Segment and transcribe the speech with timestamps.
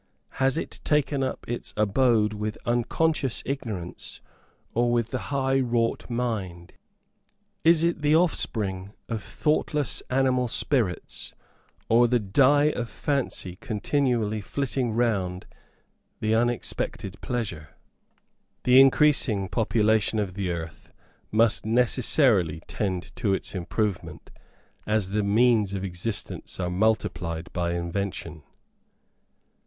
[0.39, 4.19] Has it taken up its abode with unconscious ignorance
[4.73, 6.73] or with the high wrought mind?
[7.63, 11.35] Is it the offspring of thoughtless animal spirits
[11.87, 15.45] or the dye of fancy continually flitting round
[16.19, 17.75] the expected pleasure?
[18.63, 20.91] The increasing population of the earth
[21.31, 24.31] must necessarily tend to its improvement,
[24.87, 28.41] as the means of existence are multiplied by invention.